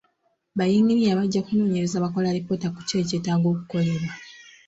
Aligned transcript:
Ba 0.57 0.63
yinginiya 0.71 1.19
bajja 1.19 1.41
kunoonyereza 1.45 2.01
bakole 2.03 2.27
alipoota 2.29 2.67
ku 2.73 2.79
ki 2.87 2.93
ekyetaaga 3.01 3.47
okukolebwa. 3.53 4.13